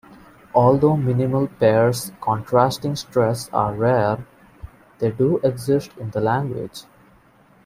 Although 0.55 0.97
minimal 0.97 1.45
pairs 1.45 2.11
contrasting 2.21 2.95
stress 2.95 3.51
are 3.53 3.75
rare, 3.75 4.25
they 4.97 5.11
do 5.11 5.37
exist 5.43 5.91
in 5.95 6.09
the 6.09 6.19
language. 6.21 6.85